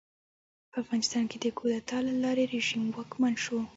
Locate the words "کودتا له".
1.57-2.13